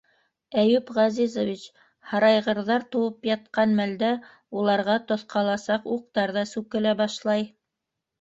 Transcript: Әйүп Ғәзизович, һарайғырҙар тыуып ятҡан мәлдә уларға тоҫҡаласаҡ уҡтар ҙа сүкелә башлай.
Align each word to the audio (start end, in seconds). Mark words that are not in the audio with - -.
Әйүп 0.59 0.87
Ғәзизович, 0.93 1.65
һарайғырҙар 2.13 2.85
тыуып 2.95 3.29
ятҡан 3.29 3.75
мәлдә 3.81 4.09
уларға 4.61 4.95
тоҫҡаласаҡ 5.13 5.85
уҡтар 5.97 6.35
ҙа 6.39 6.45
сүкелә 6.53 6.95
башлай. 7.05 7.47